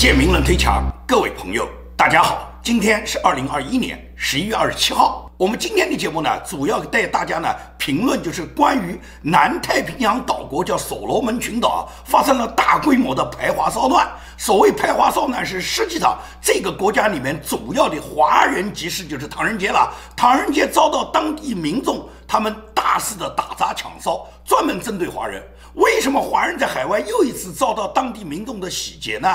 [0.00, 5.30] 借名人推墙，各位朋友，大家好，今天是二零二一年十一月二十七号。
[5.36, 14.08] 我们今天的节目呢，主要带大家呢评论就是关于南太平洋岛国叫所罗门群岛发生了大规模的排华骚乱。
[14.38, 19.92] 所谓排华骚乱是实际上这个国家里面主要的华人集市就是唐人街了。
[20.16, 25.42] 唐人街遭到当地民众他们大肆的打砸抢烧，专门针对华人。
[25.74, 29.28] 为什么华人在海外又一次遭到当地民众的洗劫呢？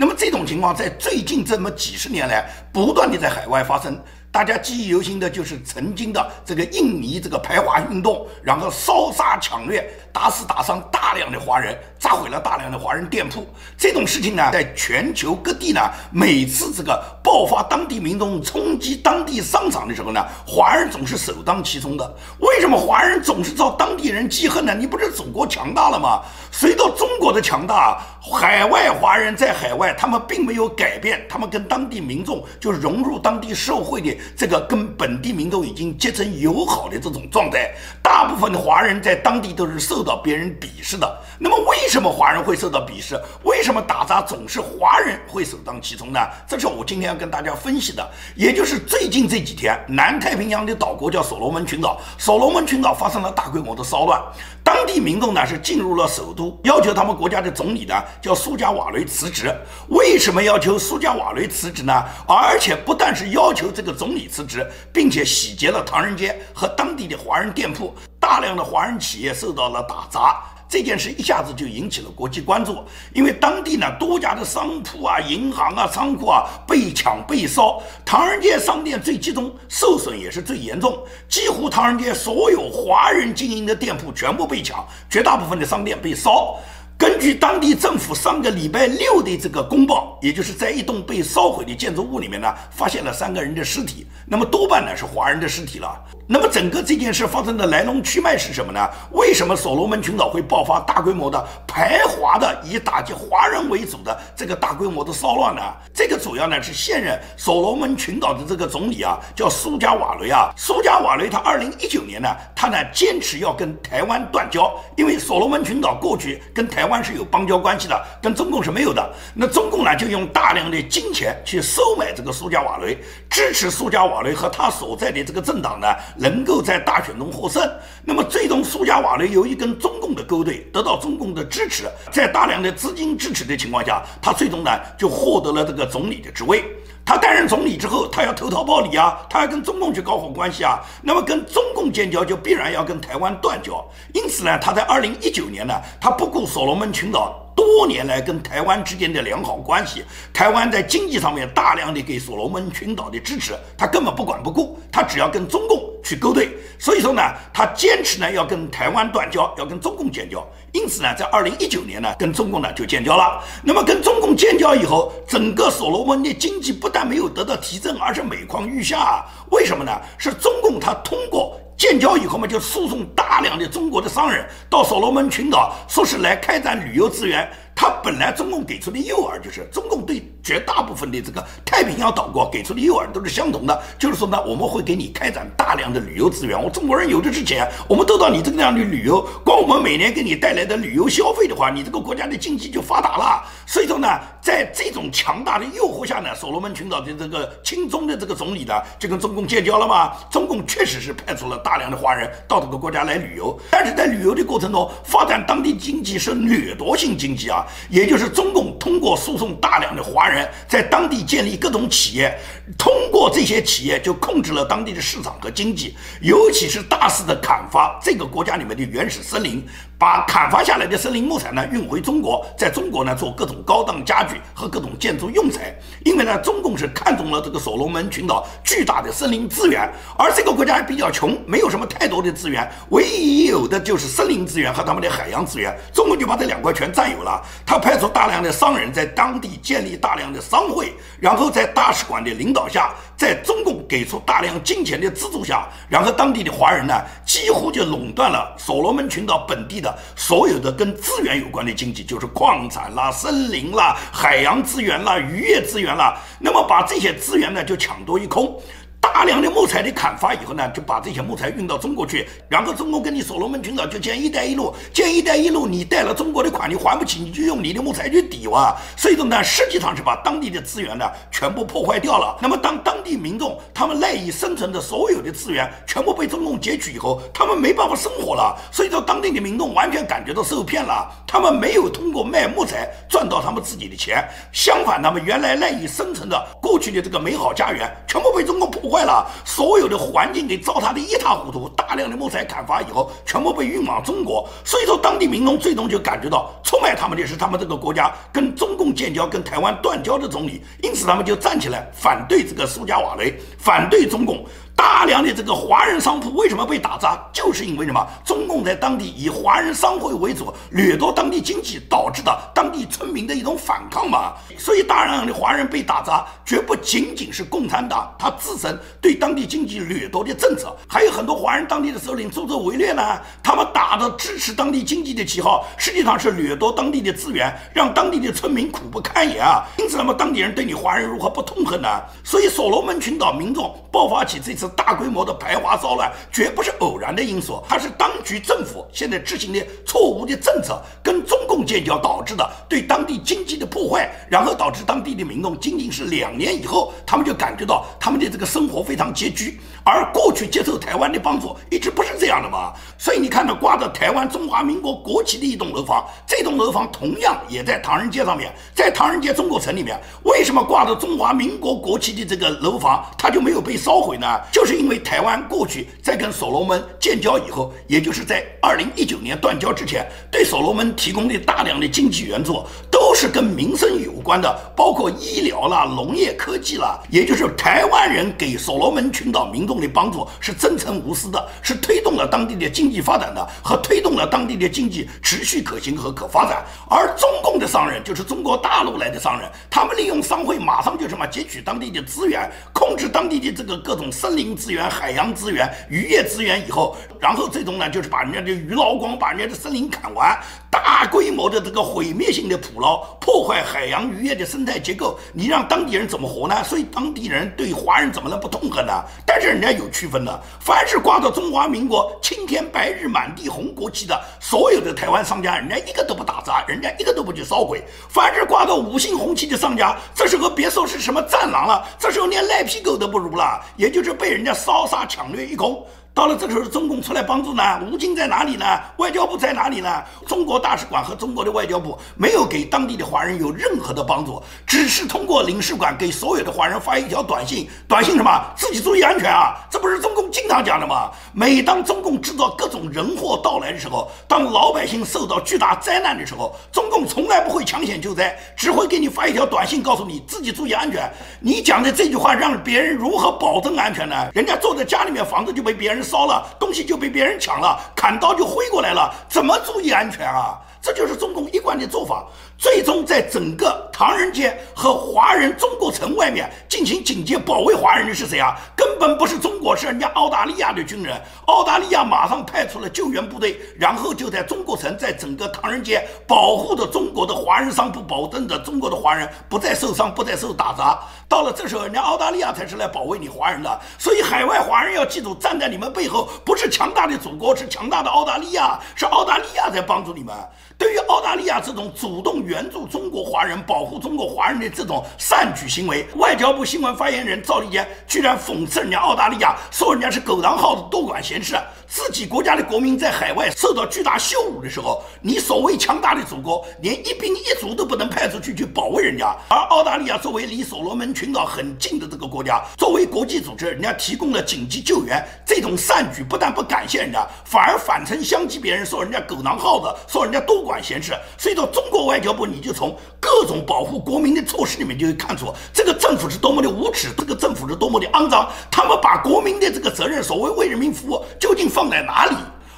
[0.00, 4.02] 那么这种情况在最近这么几十年来不断的在海外发生。
[4.32, 13.44] 大家记忆犹新的就是曾经的这个印尼这个排华运动，然后烧杀抢掠，打死打伤大量的华人，炸毁了大量的华人店铺。
[13.76, 15.80] 这种事情呢，在全球各地呢，
[16.12, 22.16] 每次这个爆发当地民众冲击当地商场的时候呢，华人总是首当其冲的。
[22.38, 24.72] 为什么华人总是遭当地人记恨呢？
[24.72, 26.22] 你不是祖国强大了吗？
[26.52, 34.19] 随着中国的强大，海外华人在海外，他们并没有改变，他们跟当地民众就融入当地社会的。
[34.36, 37.70] 这个跟本地民众已经结成友好的这种状态，
[38.02, 41.20] 大部分的华人在当地都是受到别人鄙视的。
[41.38, 43.18] 那么，为什么华人会受到鄙视？
[43.44, 46.20] 为什么打砸总是华人会首当其冲呢？
[46.46, 48.06] 这是我今天要跟大家分析的。
[48.34, 54.20] 也就是最近这几天，南太平洋的岛国叫所罗门群岛，所罗门群岛发生了大规模的骚乱，
[54.62, 59.54] 当地民众呢是进入了首都，要求他们国家的总理呢叫苏加瓦雷辞职。
[59.88, 62.04] 为什么要求苏加瓦雷辞职呢？
[62.28, 64.26] 而且不但是要求这个总总理。
[64.26, 70.40] 辞职，并且洗劫了唐人街和当地的华人店铺，大量的华人企业受到了打砸。
[70.68, 86.56] 这件事一下子就引起了国际关注，因为当地呢多家的商铺啊、银行啊、仓库啊被抢被烧，唐人街商店最集中，受损也是最严重，几乎唐人街所有华人经营的店铺全部被抢，绝大部分的商店被烧。
[87.00, 95.98] 根据当地政府上个礼拜六的这个公报，也就是在一栋被烧毁的建筑物里面呢，发现了三个人的尸体，那么多半呢是华人的尸体了。
[96.26, 98.86] 那么整个这件事发生的来龙去脉是什么呢？
[99.12, 105.62] 为什么所罗门群岛会爆发大规模的排华的以打击华人为主的这个大规模的骚乱呢？
[105.94, 110.52] 这个主要呢是现任所罗门群岛的这个总理啊，叫苏加瓦雷啊。
[110.54, 119.14] 苏加瓦雷他二零一九年呢，他呢坚持要跟台湾断交，因为所罗门群岛过去跟台湾是有邦交关系的，跟中共是没有的。
[119.34, 125.86] 那中共呢就用大量的金钱去收买这个苏加瓦雷，支持苏加瓦雷和他所在的这个政党呢。
[126.16, 127.62] 能够在大选中获胜，
[128.04, 136.64] 那么最终苏加瓦雷由于跟中共的勾兑，得到中共的支持，在大量的资金支持的情况下，他最终呢就获得了这个总理的职位。
[137.10, 140.78] 他担任总理之后，他要投桃报李啊，他要跟中共去搞好关系啊。
[141.02, 143.84] 那么跟中共建交，就必然要跟台湾断交。
[144.14, 147.34] 因此呢，他在二零一九年呢，他不顾所罗门群岛。
[147.56, 156.48] 多年来跟台湾之间的良好关系，台湾在经济上面大量的给所罗门群岛的支持，他根本不管不顾，他只要跟中共去勾兑。
[156.78, 157.22] 所以说呢，
[157.52, 160.46] 他坚持呢要跟台湾断交，要跟中共建交。
[160.72, 163.42] 因此呢，在二零一九年呢，跟中共呢就建交了。
[163.62, 168.98] 那么跟中共建交以后，整个所罗门的经济不但没有得到提振，而且每况愈下。
[168.98, 169.92] 啊为什么呢？
[170.16, 171.60] 是中共他通过。
[171.76, 177.50] 建交以后嘛，就输送大量的中国的商人到所罗门群岛，说是来开展旅游资源。
[177.80, 186.62] 他本来中共给出的诱饵就是，中共对绝大部分的这个太平洋岛国给出的诱饵都是相同的，就是说呢，我们会给你开展大量的旅游资源。
[186.62, 193.42] 我中国人有的是钱，我们都到你这个地方去旅游，光我们每年给你带来的旅游消费的话，你这个国家的经济就发达了。
[193.64, 194.06] 所以说呢，
[194.42, 200.12] 在这种强大的诱惑下呢，所罗门群岛的这个亲中的这个总理呢，就跟中共建交了嘛。
[200.30, 207.66] 中共确实是派出了大量的华人到这个国家来旅游，但是在旅游的过程中，发展当地经济是掠夺性经济啊。
[207.88, 212.38] 也就是中共通过输送大量的华人在当地建立各种企业，
[212.78, 219.66] 通过这些企业就控制了当地的市场和经济，尤其是大肆的砍伐这个国家里面的原始森林。
[219.98, 225.74] 把砍伐下来的森林木材呢运回中国，在中国呢做各种高档家具和各种建筑用材。
[226.04, 235.76] 因为呢，中共是看中了这个所罗门群岛巨大的森林资源，而这个国家还比较穷，没有什么太多的资源，唯一有的就是森林资源和他们的海洋资源。
[235.92, 237.42] 中共就把这两块全占有了。
[237.64, 246.94] 他派出大量的商人，在当地建立大量的商会，然后在大使馆的领导下，在中共给出大量金钱的资助下，然后当地的华人呢，
[247.26, 249.94] 几乎就垄断了所罗门群岛本地的。
[250.16, 258.58] 所有的跟资源有关的经济，就是矿产啦、森林啦、海洋资源啦、渔业资源啦，那么把这些资源呢就抢夺一空。
[259.00, 268.76] 大量的木材的砍伐以后呢，就把这些木材运到中国去，然后中国跟你所罗门群岛就建“一带一路”，建“一带一路”，你贷了中国的款，你还不起，你就用你的木材去抵哇。
[268.96, 272.38] 所以说呢，实际上是把当地的资源呢全部破坏掉了。
[272.42, 278.54] 那么当当地民众他们赖以生存的所有的资源全部被中共截取以后，他们没办法生活了。
[278.70, 288.89] 所以说当地的民众完全感觉到受骗了，他们没有通过卖木材赚到他们自己的钱，相反，他们原来赖以生存的过去的这个美好家园全部被中共破。
[288.90, 304.44] 坏了，所有的环境给糟蹋的一塌糊涂，大量的木材砍伐以后，全部被运往中国，所以说当地民众最终就感觉到出卖他们的是他们这个国家跟中共建交、跟台湾断交的总理，因此他们就站起来反对这个苏加瓦雷，反对中共。
[304.80, 307.18] 大量的这个华人商铺为什么被打砸？
[307.34, 308.02] 就是因为什么？
[308.24, 314.32] 中共在当地以华人商会为主，掠夺当地经济，导致的当地村民的一种反抗嘛。
[314.56, 323.02] 所以大量的华人被打砸，绝不仅仅是共产党他自身对当地经济掠夺的政策，还有很多华人当地的首领助纣为虐呢。
[323.42, 329.62] 他们打着支持当地经济的旗号，实际上是掠夺当地的资源，让当地的村民苦不堪言啊。
[329.76, 331.88] 因此，那么当地人对你华人如何不痛恨呢？
[332.24, 334.69] 所以，所罗门群岛民众爆发起这次。
[334.76, 349.60] 大规模的排华骚乱绝不是偶然的因素，它是当局政府现在执行的错误的政策，跟中共建交导致的对当地经济的破坏，然后导致当地的民众仅仅是两年以后，他们就感觉到他们的这个生活非常拮据。
[349.82, 364.26] 而过去接受台湾的帮助一直不是这样的嘛，所以你看到挂着台湾中华民国国旗的一栋楼房，这栋楼房同样也在唐人街上面，在唐人街中国城里面，为什么挂着中华民国国旗的这个楼房它就没有被烧毁呢？
[364.52, 372.62] 就就是因为台湾过去在跟所罗门建交以后，也就是在二零一九年断交之前，对所罗门提供的大量的经济援助
[373.00, 379.80] 都是跟民生有关的，包括医疗啦、农业科技啦，也就是台湾人给所罗门群岛民众。
[379.80, 386.62] 的帮助是真诚无私的，是推动了当地的经济发展的，和推动了当地的经济持续可行和可发展。
[386.90, 400.38] 而中共的商人，就是中国大陆来的商人，他们利用商会马上就什么截取当地的资源，控制当地的这个各种森林资源、海洋资源、渔业资源以后，然后最终呢，就是把人家的鱼捞光，把人家的森林砍完。
[400.70, 402.89] 大规模的这个毁灭性的捕捞，
[403.20, 406.62] 破坏海洋渔业的生态结构，你让当地人怎么活呢？
[406.64, 409.04] 所以当地人对华人怎么能不痛恨呢？
[409.26, 417.82] 但是人家有区分的，凡是挂着中华民国青天白日满地红国旗的所有的台湾商家，人家一个都不打砸，人家一个都不去烧毁。
[418.08, 425.84] 凡是挂着五星红旗的商家，这时候别说是什么战狼了，这时候连赖皮狗都不如了，也就是被人家烧杀抢掠一空。
[426.12, 427.62] 到了这时候，中共出来帮助呢？
[427.90, 428.66] 吴京在哪里呢？
[428.96, 430.02] 外交部在哪里呢？
[430.26, 438.44] 中国大使馆和中国的外交部没有给当地的华人有任何的帮助，只是通过领事馆给所有的华人发一条短信，短信什么？
[438.56, 439.54] 自己注意安全啊！
[439.70, 441.10] 这不是中共经常讲的吗？
[441.32, 451.10] 每当中共制造各种人祸到来的时候，当老百姓受到巨大灾难的时候，中共从来不会抢险救灾，只会给你发一条短信，告诉你自己注意安全。
[451.40, 454.28] 你讲的这句话让别人如何保证安全呢？
[454.34, 455.99] 人家坐在家里面，房子就被别人。
[456.02, 460.58] 烧了东西就被别人抢了，砍刀就挥过来了，怎么注意安全啊？
[460.80, 462.26] 这就是中共一贯的做法。
[462.58, 468.54] 最终在整个唐人街和华人中国城外面进行警戒保卫华人的是谁啊？
[468.76, 471.18] 根本不是中国，是人家澳大利亚的军人。
[471.46, 480.98] 澳大利亚马上派出了救援部队，然后就在中国城，在整个唐人街保护着中国的华人商铺，保证着中国的华人不再受伤，不再受打砸。
[481.26, 483.80] 到了这时候，人家澳大利亚才是来保卫你华人的。
[483.98, 490.34] 所以海外华人要记住，站在你们背后不是强大的祖国，是强大的澳大利亚，是澳大利亚在帮助你们。
[490.80, 501.54] 对于澳大利亚这种主动援助中国华人、保护中国华人的这种善举行为，外交部新闻发言人赵立坚居然讽刺人家澳大利亚，说人家是狗狼耗子，多管闲事。
[501.86, 509.36] 自己国家的国民在海外受到巨大羞辱的时候，你所谓强大的祖国，连一兵一卒都不能派出去去保卫人家。
[509.50, 521.12] 而澳大利亚作为离所罗门群岛很近的这个国家，作为国际组织，人家提供了紧急救援，这种善举不但不感谢人家，反而反唇相讥别人，说人家狗狼耗子，说人家多管管闲事。
[521.36, 528.48] 所以说，中国外交部你就从各种保护国民的措施里面就会看出，这个政府是多么的无耻，这个政府是多么的肮脏。
[528.70, 531.90] 他们把国民的这个责任，所谓为人民服务，究竟放？
[531.90, 532.36] 在哪里？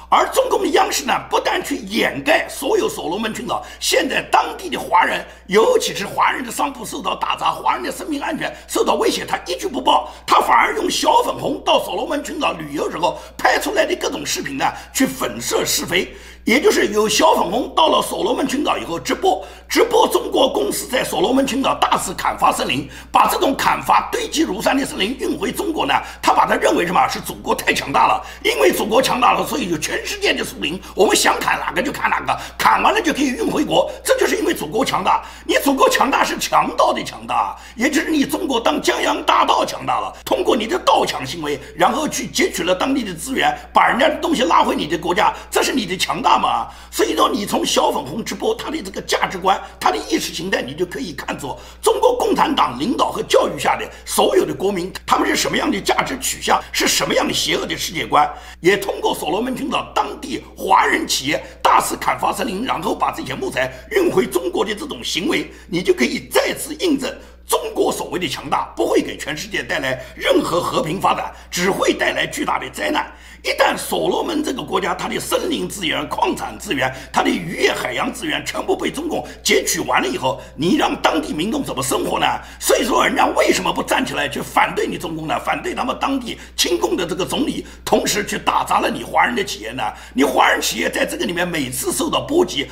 [0.09, 16.15] 而中共的央视呢，不但去掩盖所有所罗门群岛现在当地的华人，尤其是华人的商铺受到打砸，华人的生命安全受到威胁，他一句不报，他反而用小粉红到所罗门群岛旅游时候拍出来的各种视频呢，去粉饰是非。
[16.45, 25.93] 也就是有小粉红到了所罗门群岛以后直播，直播中国公司在所罗门群岛大肆砍伐森林，把这种砍伐堆积如山的森林运回中国呢？
[26.21, 35.23] 他把它认为什么是祖国太强大了，因为祖国强大了，所以就全世界的树林我们想砍哪个就砍哪个，砍完了就可以运回国，这就是因为祖国强大。
[35.45, 46.67] 你祖国强大是强盗的强大，也就是你中国当江洋大盗强大了，通过你的盗抢行为，然后去截取了当地的资源，把人家的东西拉回你的国家，这是你的强大那么？
[46.89, 58.27] 所以说，你从小粉红直播他的这个价值观，他的意识形态，你就可以看出中国共产党领导和教育下的所有的国民，他们是什么样的价值取向，是什么样的邪恶的世界观。
[58.61, 67.15] 也通过所罗门群岛当地华人企业大肆砍伐森林，然后把这些木材运回中国的这种行为，你就可以再次印证。
[67.47, 73.11] 中国所谓的强大不会给全世界带来任何和平发展，只会带来巨大的灾难。
[73.43, 82.25] 一旦所罗门这个国家它的森林资源、矿产资源、它的渔业海洋资源全部被中共截取完了以后，你让当地民众怎么生活呢？
[82.57, 85.37] 所以说，人家为什么不站起来去反对你中共呢？
[85.45, 89.83] 反对他们当地亲共的这个总理，同时去打砸了你华人的企业呢？
[90.13, 92.69] 你华人企业在这个里面每次受到波及。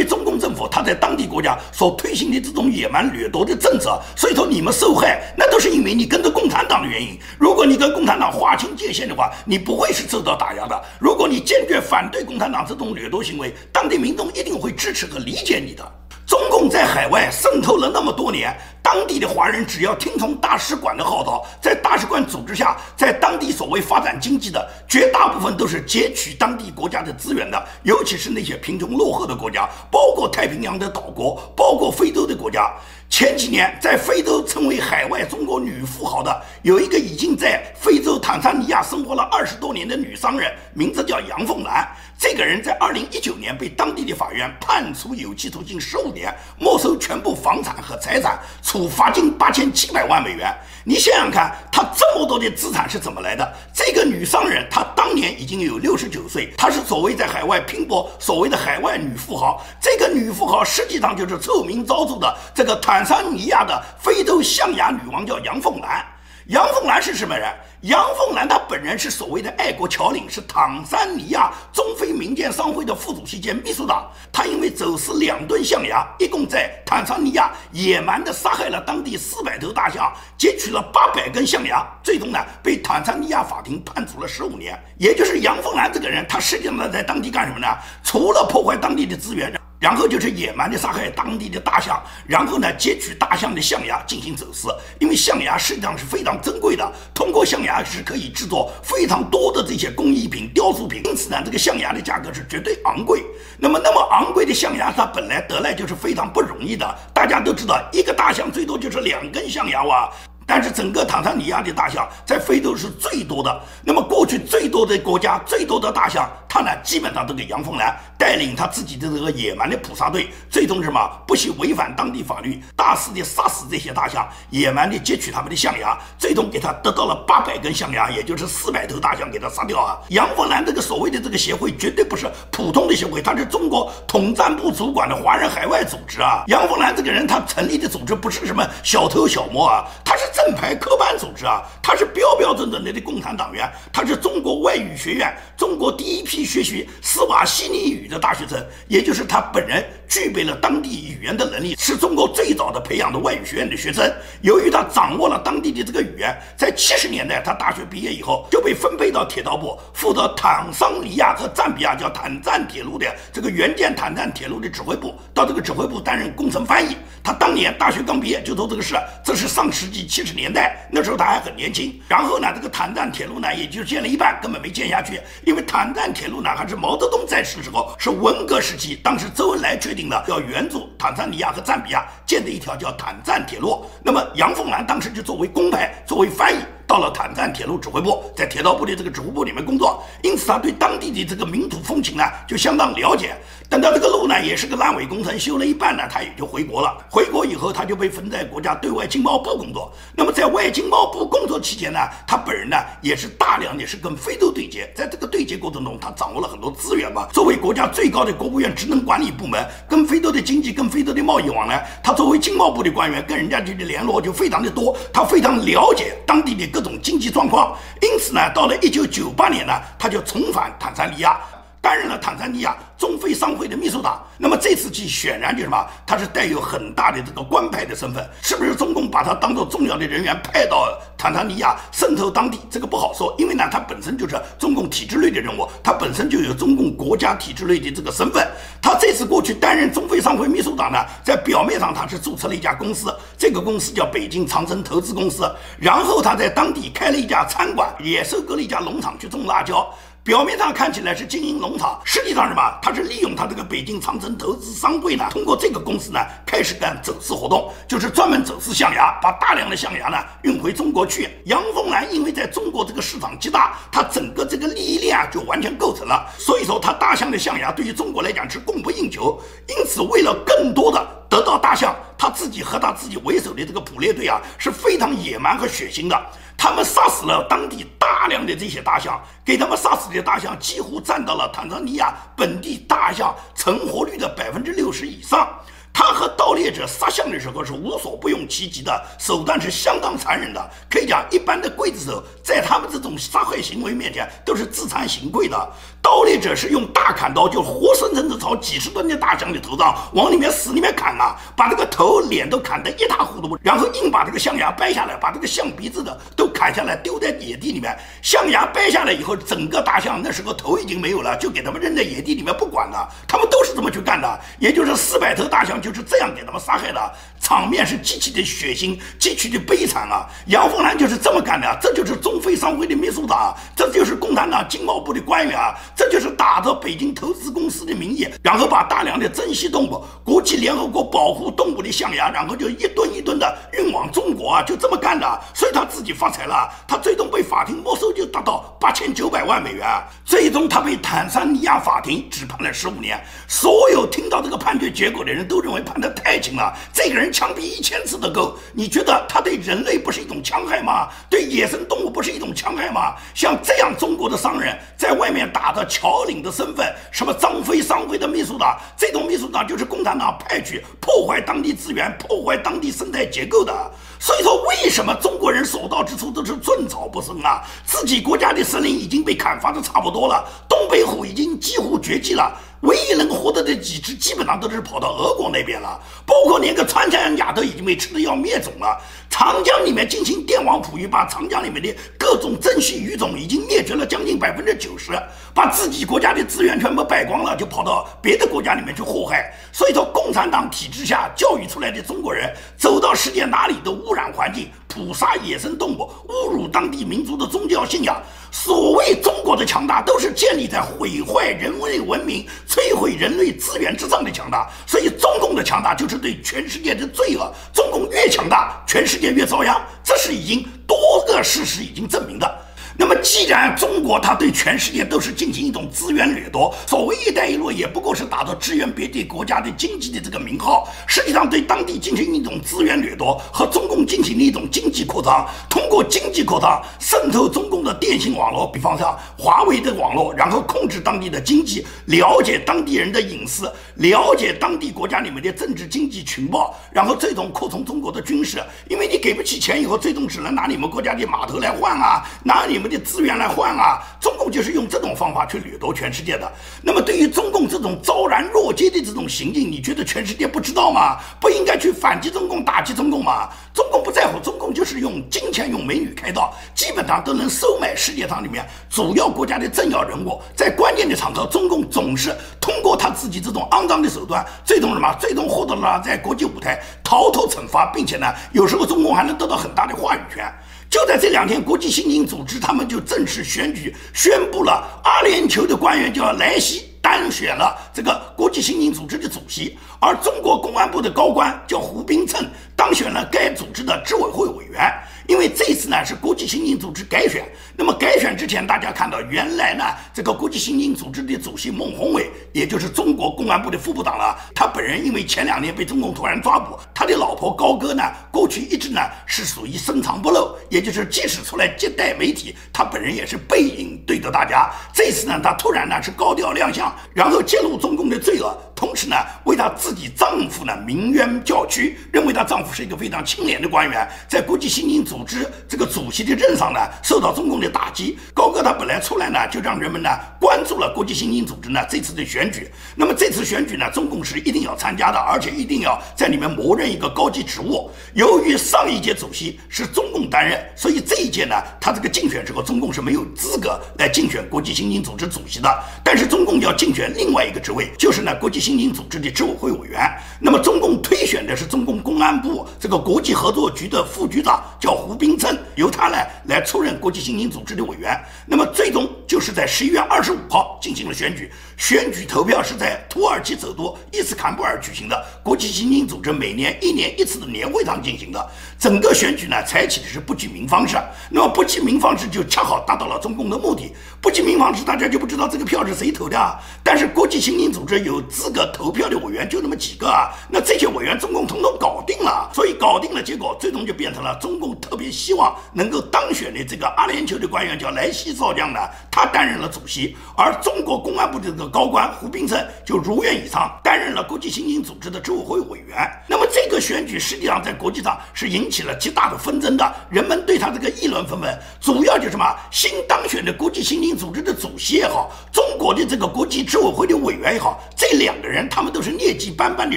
[0.00, 7.18] 为中共政府他在当地国家所推行的这种野蛮掠夺的政策，所以说你们受害，那都是因为你跟着共产党的原因。
[7.38, 10.82] 如果你跟共产党划清界限的话，你不会是受到打压的。
[10.98, 15.99] 如果你坚决反对共产党这种掠夺行为，当地民众一定会支持和理解你的。
[16.30, 18.56] 中共在海外渗透了那么多年。
[18.80, 32.72] 当地的华人只要听从大使馆的号召，在大使馆组织下，在当地所谓发展经济的，绝大部分都是截取当地国家的资源的，尤其是那些贫穷落后的国家，包括太平洋的岛国，包括非洲的国家。
[33.08, 41.88] 前几年，在非洲成为海外中国女富豪的，有一个已经在非洲坦桑尼亚生活了二十多年的女商人，名字叫杨凤兰。
[42.20, 50.54] 这个人在二零一九年被当地的法院判处有期徒刑十五年，没收全部房产和财产，处罚金八千七百万美元。
[50.84, 53.50] 你想想看，他这么多的资产是怎么来的？
[53.72, 59.64] 这个女商人，她当年已经有六十九岁，她是所谓在海外拼搏，所谓的海外女富豪。
[59.80, 66.04] 这个女富豪实际上就是臭名昭著的这个坦桑尼亚的非洲象牙女王，叫杨凤兰。
[66.50, 67.48] 杨凤兰是什么人？
[67.82, 74.10] 杨凤兰她本人是所谓的爱国侨领，是坦桑尼亚中非民间商会的副主席兼秘书长。
[74.32, 84.76] 她因为走私两吨象牙，一共在坦桑尼亚野蛮地杀害了当地四百头大象，截取了八百根象牙，最终呢被坦桑尼亚法庭判处了十五年。
[84.98, 87.68] 也就是杨凤兰这个人，他实际上在当地干什么呢？
[88.02, 89.59] 除了破坏当地的资源。
[89.80, 94.68] 然后就是野蛮的杀害当地的大象，然后呢截取大象的象牙进行走私，
[95.00, 103.24] 因为象牙实际上是非常珍贵的，通过象牙是可以制作非常多的这些工艺品、雕塑品，因此呢这个象牙的价格是绝对昂贵。
[103.58, 106.94] 那么那么昂贵的象牙，它本来得来就是非常不容易的。
[107.14, 110.12] 大家都知道，一个大象最多就是两根象牙哇。
[110.50, 113.60] 但是整个坦桑尼亚的大象在非洲是最多的。
[113.84, 130.00] 那么过去最多的国家、最多的大象，它呢基本上都给杨凤兰带领他自己的这个野蛮的捕杀队，最终什么不惜违反当地法律，大肆的杀死这些大象，野蛮的截取他们的象牙，最终给他得到了八百根象牙，也就是四百头大象给他杀掉啊！
[130.08, 136.42] 杨凤兰这个所谓的这个协会绝对不是普通的协会，它是中国统战部主管的华人海外组织啊！
[136.48, 140.24] 杨凤兰这个人他成立的组织不是什么小偷小摸啊，他是。
[140.54, 154.10] 排科班组织啊，他是标标准准的的共产党员，他是中国外语学院中国第一批学习斯瓦西里语的大学生，也就是他本人具备了当地语言的能力，是中国最早的培养的外语学院的学生。
[154.42, 166.96] 由于他掌握了当地的这个语言，在七十年代他大学毕业以后就被分配到铁道部，负责坦桑尼亚和赞比亚叫坦赞铁路的这个原建坦赞铁路的指挥部，到这个指挥部担任工程翻译。
[167.22, 172.00] 他当年大学刚毕业就做这个事，这是上世纪七十年年代，那时候他还很年轻。
[172.08, 175.20] 然后呢，这个坦赞铁路呢，也就建了一半，根本没建下去。
[175.44, 183.84] 因为坦赞铁路呢，还是毛泽东在世的时候，是文革时期，当时周恩来决定的，要援助坦桑尼亚和赞比亚建的一条叫坦赞铁路。
[184.02, 186.58] 那么杨凤兰当时就作为公派，作为翻译。
[186.90, 193.36] 到了坦赞铁路指挥部，在铁道部的这个指挥部里面工作，因此他对当地的这个民土风情呢就相当了解。
[193.68, 196.92] 等到这个路呢也是个烂尾工程，修了一半呢，他也就回国了。
[197.08, 199.92] 回国以后，他就被分在国家对外经贸部工作。
[200.16, 204.92] 那么在外经贸部工作期间呢，他本人呢也是大量的是跟非洲对接。
[204.92, 207.28] 在这个对接过程中，他掌握了很多资源嘛。
[207.32, 214.96] 作为国家最高的国务院职能管理部门，跟非洲的经济、跟非洲的贸易往来，他作为经贸部的官员，跟人家的联络就非常的多。
[215.12, 216.79] 他非常了解当地的各。
[216.82, 221.38] 这种经济状况，因此呢，到了一九九八年呢，他就重返坦桑尼亚。
[221.80, 224.22] 担任了坦桑尼亚中非商会的秘书长。
[224.38, 232.58] 那么这次去显然就什么，他是带有很大的这个官派的身份，是不是中共把他当做重要的人员派到坦桑尼亚渗透当地？
[232.70, 238.46] 这个不好说，因为呢，他本身就是中共体制内的人物，他本身就有中共国家体制内的这个身份。
[238.82, 249.92] 他这次过去担任中非商会秘书长呢，在表面上他是注册了一家公司，这个公司叫北京长城投资公司，然后他在当地开了一家餐馆，也收购了一家农场去种辣椒。
[250.30, 252.62] 表面上看起来是经营农场，实际上什么？
[252.80, 261.30] 他是利用他这个北京长城投资商会呢，通过这个公司呢，开始干走私活动，就是专门走私象牙，把大量的象牙呢运回中国去。
[261.46, 269.36] 杨凤兰因为在中国这个市场极大，他整个这个利益链啊就完全构成了，所以说他大象的象牙对于中国来讲是供不应求。
[269.66, 276.16] 因此，为了更多的得到大象，他自己和他自己为首的这个捕猎队啊是非常野蛮和血腥的。
[276.62, 285.48] 他们杀死了当地大量的这些大象，给他们杀死的大象几乎占到了坦桑尼亚本地大象成活率的百分之六十以上。
[285.92, 290.70] 他和盗猎者杀象的时候是无所不用其极的，手段是相当残忍的。
[290.88, 295.72] 可以讲，一般的刽子手在他们这种杀害行为面前都是自惭形秽的。
[296.02, 307.94] 盗猎者是用大砍刀，就活生生的朝几十吨的大象的头上往里面死里面砍啊，把这个头、脸都砍得一塌糊涂，然后硬把这个象牙掰下来，把这个象鼻子的都砍下来丢在野地里面。
[308.22, 313.06] 象牙掰下来以后，整个大象那时候头已经没有了，就给他们扔在野地里面不管了。
[313.28, 320.28] 他们都是这么去干的，也就是四百头大象就是这样给他们杀害的，场面是极其的血腥，极其的悲惨啊！
[320.46, 325.74] 杨凤兰就是这么干的，这就是中非商会的秘书长，这就是共产党经贸部的官员啊！
[325.96, 335.40] 这就是打着北京投资公司的名义，然后把大量的珍稀动物、国际联合国保护动物的象牙，然后就一吨一吨的运往中国啊，就这么干的。
[335.54, 339.86] 所以他自己发财了，他最终被法庭没收就达到八千九百万美元，
[340.24, 343.20] 最终他被坦桑尼亚法庭只判了十五年。
[343.48, 348.56] 所有听到这个判决结果的人都认为判得太轻了，这个人枪毙一千次都够。
[348.72, 351.08] 你觉得他对人类不是一种戕害吗？
[351.28, 353.16] 对野生动物不是一种戕害吗？
[353.34, 355.80] 像这样中国的商人在外面打着。
[355.90, 363.72] 侨领的身份，什么张飞商会的秘书长，这种秘书长就是共产党派去破坏当地资源、破坏当地生态结构的。
[364.20, 367.62] 所以说，为什么中国人所到之处都是寸草不生啊？
[367.84, 372.54] 自己国家的森林已经被砍伐的差不多了，东北虎已经几乎绝迹了。
[372.80, 378.98] 唯一能活得的几只，基本上都是跑到俄国那边了，包括连个穿山甲都已经被吃的要灭种了。
[379.28, 385.12] 长江里面进行电网捕鱼，把长江里面的各种珍稀鱼种已经灭绝了将近百分之九十，
[385.54, 389.52] 把自己国家的资源全部败光了，就跑到别的国家里面去祸害。
[389.72, 394.70] 所以说，共产党体制下教育出来的中国人，走到世界哪里都污染环境。
[394.94, 398.20] 捕杀野生动物，侮辱当地民族的宗教信仰。
[398.52, 404.68] 所谓中国的强大，都是建立在毁坏人类文明、摧毁人类资源之上的强大。
[404.86, 407.52] 所以，中共的强大就是对全世界的罪恶。
[407.72, 412.58] 中共越强大，全世界越遭殃，这是已经多个事实已经证明的。
[413.00, 442.89] 那么，既然中国它对全世界都是进行一种资源掠夺，所谓“一带一路”也不过是打着支援别的国家的经济的这个名号，实际上对当地进行一种资源掠夺，和中共进行的一种经济扩张，通过经济扩张渗透中共的电信网络，比方像华为的网络，然后控制当地的经济，了解当地人的隐私，了解当地国家里面的政治经济情报，然后最终扩充中国的军事，因为你给不起钱以后，最终只能拿你们国家的码头来换啊，拿你们。
[442.90, 444.02] 的资源来换啊！
[444.20, 446.52] 中共就是用这种方法去掠夺全世界的。
[446.82, 451.18] 那么，对于中共这种昭然若揭的这种行径，你觉得全世界不知道吗？
[451.40, 453.48] 不应该去反击中共、打击中共吗？
[453.72, 460.42] 中共不在乎，中共就是用金钱、用美女开道，基本上都能收买世界上里面主要国家的政要人物。
[460.56, 465.14] 在关键的场合，中共总是通过他自己这种肮脏的手段，最终什么？
[465.20, 470.44] 最终获得了在国际舞台逃脱惩罚，并且呢，有时候中共还能得到很大的话语权。
[470.90, 484.92] 就在这两天，国际刑警组织他们就正式选举宣布了，阿联酋的官员叫莱西当选了这个国际刑警组织的主席，而中国公安部的高官叫胡冰称当选了该组织的执委会委员。
[485.30, 487.44] 因为这次呢是国际刑警组织改选，
[487.76, 494.36] 那么改选之前，大家看到原来呢这个国际刑警组织的主席孟宏伟，也就是中国公安部的副部长了。
[494.52, 504.68] 他本人因为前两年被中共突然抓捕，他的老婆高歌呢过去一直呢是属于深藏不露，也就是即使出来接待媒体，他本人也是背影对着大家。
[504.92, 508.52] 这次呢他突然呢是高调亮相，然后揭露中共的罪恶。
[508.74, 509.14] 同时呢，
[509.44, 518.18] 为她自己丈夫呢鸣冤叫屈，认为她丈夫是一个非常清廉的官员，在国际刑警组组织这个主席的任上呢，受到中共的打击。
[518.32, 520.08] 高歌他本来出来呢，就让人们呢
[520.40, 522.70] 关注了国际刑警组织呢这次的选举。
[522.96, 527.90] 那么这次选举呢，中共是一定要参加的，而且一定要在里面谋任一个高级职务。
[528.14, 535.68] 由于上一届主席是中共担任，所以这一届呢，他这个竞选时候，中共是没有资格来竞选国际刑警组织主席的。
[536.02, 540.00] 但是中共要竞选另外一个职位，就是呢国际刑警组织的执委会委员。
[540.40, 548.18] 那么中共推选的是中共公安部这个国际合作局的副局长，叫胡冰称，由他来来出任国际刑警组织的委员。
[548.46, 558.48] 那么最终就是在十一月二十五号进行了选举，选举投票是在土耳其首都伊斯坎布尔举行的国际刑警组织每年一年一次的年会上进行的。
[558.78, 560.96] 整个选举呢，采取的是不记名方式。
[561.30, 563.92] 那么不记名方式就恰好达到了中共的目的。
[564.20, 566.38] 不记名方式，大家就不知道这个票是谁投的。
[566.38, 566.58] 啊。
[566.82, 572.50] 但是国际刑警组织有资格投票的委员就那么几个啊，那这些委员中共统统搞定了。
[572.54, 586.10] 所以搞定了，结果最终就变成了中共特别希望能够当选的这个阿联酋的官员叫莱西少将呢，他担任了主席，而中国公安部的这个高官胡冰琛就如愿以偿担任了国际刑警组织的执委会委员。
[586.26, 588.68] 那么这个选举实际上在国际上是引。
[588.70, 592.46] 起了极大的纷争的，人们对他这个议论纷纷，主要就什么？
[592.70, 599.96] 新当选的国际刑警组织的主席也好，中国的这个国际执委会的委员也好，这两个人他们都是劣迹斑斑的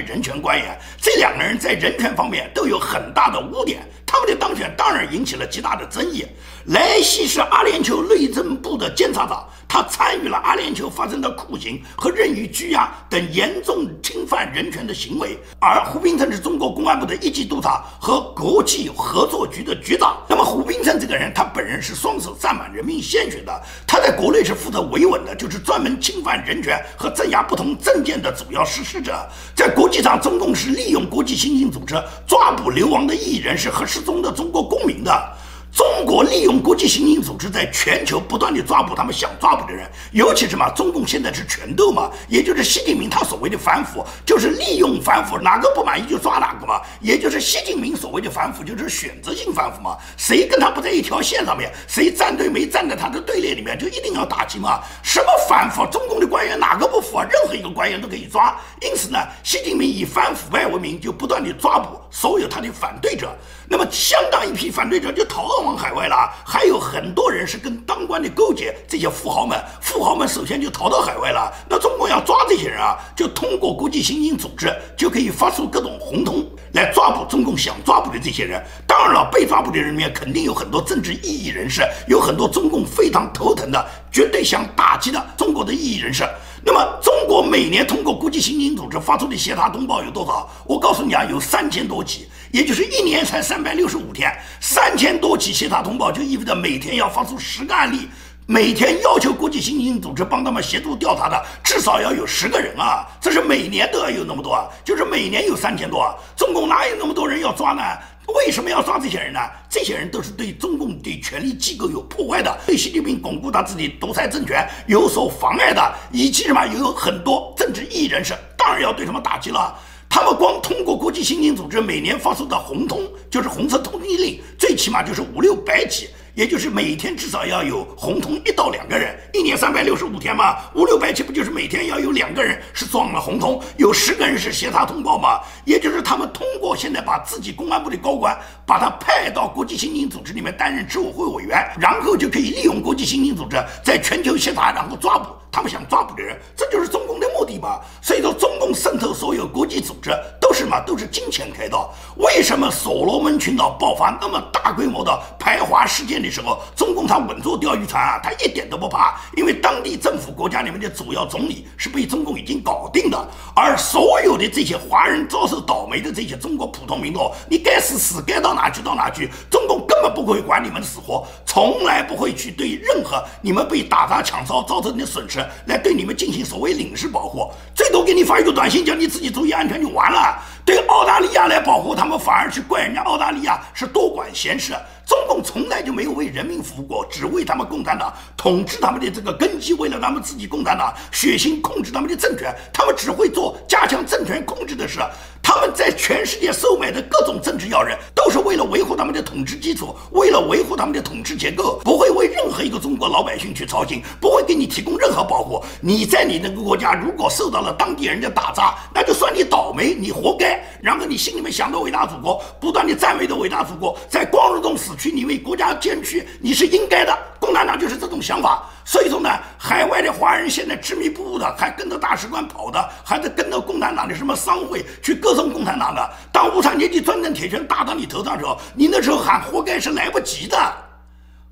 [0.00, 6.24] 人权官员，这两个人在人权方面都有很大的污点，他们的当选当然引起了极大的争议。
[6.66, 9.46] 莱西是阿联酋内政部的监察长。
[9.74, 20.16] 他参与了阿联酋发生的酷刑和任意拘押等严重侵犯人权的行为，而胡冰琛是中国公安部的一级督察和国际合作局的局长。
[20.28, 29.28] 那么胡冰琛这个人，他本人是双手沾满人民鲜血的，他在国内是负责维稳的，就是专门侵犯人权和镇压不同政见的主要实施者。
[29.56, 35.36] 在国际上，中共是利用国际刑警组织抓捕流亡的异人士和失踪的中国公民的。
[35.74, 40.70] 中国利用国际刑警组织在全球不断地抓捕他们想抓捕的人，尤其什么？
[40.70, 46.80] 中共现在是拳斗嘛，也就是习近平他所谓的反腐，就是利用反腐，哪个不满意就抓哪个嘛。
[47.00, 49.96] 也就是习近平所谓的反腐，就是选择性反腐嘛。
[50.16, 54.80] 谁跟他不在一条线上面，谁站队没站在他的队列里面，就一定要打击嘛。
[55.02, 55.86] 是反腐？
[55.86, 57.26] 中共的官员哪个不腐啊？
[57.30, 58.54] 任何一个官员都可以抓。
[58.80, 63.34] 因此呢，习近平以反腐败为名，就不断地抓捕所有他的反对者。
[63.66, 71.50] 那么，相当一批反对者就逃往海外了，还有很多人是跟当官的勾结，这些富豪们，富豪们首先就逃到海外了。
[71.68, 78.62] 那中国要抓这些人啊，就通过国际刑警组织，就可以发出各种红通来抓捕中共想抓捕的这些人。
[78.86, 86.22] 当然了，被抓捕的人里面肯定有很多政治异议人士，有很多中共非常头疼的、绝对想打击的中国的异议人士。
[86.64, 90.48] 那么，中国每年通过国际刑警组织发出的协查通报有多少？
[90.64, 98.08] 我告诉你啊，有三千多起，也就是一年才三百六十五天，三千多起协查通报就意味着每天要发出十个案例，
[98.46, 107.82] 每天要求国际刑警组织帮他们协助调查的至少要有十个人啊，这是每年都要有那么多啊，就是每年有三千多啊，中共哪有那么多人要抓呢？
[108.26, 109.40] 为什么要抓这些人呢？
[109.68, 119.78] 这些人都是对中共的权力机构有破坏的，对习近平巩固他自己独裁政权有所妨碍的，以及什么有很多政治异议人士，当然要对他们打击了。
[120.08, 126.08] 他们光通过国际刑警组织每年发出的红通，就是红色通缉令，最起码就是五六百起。
[126.34, 135.40] 也就是每天至少要有红通一到两个人，一年三百六十五天嘛，五六百起不就是每天要有两个人是装了红通，有十个人是协查通报嘛？
[135.64, 147.80] 也就是他们通过现在把自己公安部的高官把他派到国际刑警组织里面担任执委会委员，然后就可以利用国际刑警组织在全球协查，然后抓捕他们想抓捕的人，这就是中共的目的吧？
[148.02, 150.10] 所以说，中共渗透所有国际组织
[150.44, 151.90] 都是嘛，都是金钱开道。
[152.16, 156.22] 为什么所罗门群岛爆发那么大规模的排华事件？
[156.22, 180.33] 的时候，中共他稳坐钓鱼船啊，他一点都不怕，因为当地政府国家里面的主要总理是被中共已经搞定的，而所有的这些华人遭受倒霉的这些中国普通民众，你该死死该到哪去到哪去，中共根本不会管你们的死活，从来不会去对任何你们被打砸抢烧造成的损失来对你们进行所谓领事保护，最多给你发一个短信，叫你自己注意安全就完了。
[180.64, 184.74] 对澳大利亚来保护他们，反而去怪人家澳大利亚是多管闲事。
[185.06, 195.00] 中共从来就没有为人民服务过，只为他们共产党统治他们的这个根基，为了他们自己共产党血腥控制他们的政权，他们只会做加强政权控制的事。
[195.44, 205.62] 他们在全世界收买的各种政治要人，都是为了维护他们的统治基础，为了维护他们的统治结构，不会为任何一个中国老百姓去操心，不会给你提供任何保护。
[205.82, 210.58] 你在你那个国家如果受到了当地人的打砸，那就算你倒霉，你活该。
[210.80, 217.14] 然后你心里面想着伟大祖国，不断的赞美着伟大祖国，在光荣中死去，你为国家捐躯，你是应该的。
[217.38, 218.66] 共产党就是这种想法。
[218.86, 226.10] 所以说呢，海外的华人现在执迷不悟的，还跟着大使馆跑的，还在跟着共产党的什么商会去各歌颂共产党的。
[226.30, 230.56] 当无产阶级专政铁拳打到你头上的时候，你那时候喊活该是来不及的。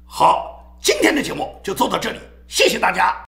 [0.07, 3.32] 好，今天的节目就做到这里，谢谢大家。